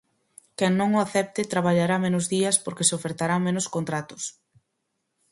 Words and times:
Quen 0.57 0.73
non 0.79 0.89
o 0.97 0.99
acepte, 1.05 1.49
traballará 1.53 1.95
menos 2.05 2.25
días 2.35 2.55
porque 2.63 2.87
se 2.87 2.95
ofertarán 2.99 3.41
menos 3.47 3.65
contratos. 3.75 4.23